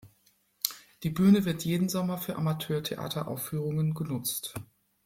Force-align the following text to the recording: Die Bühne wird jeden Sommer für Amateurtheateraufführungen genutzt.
Die 1.03 1.11
Bühne 1.11 1.45
wird 1.45 1.63
jeden 1.63 1.87
Sommer 1.87 2.17
für 2.17 2.35
Amateurtheateraufführungen 2.35 3.93
genutzt. 3.93 4.55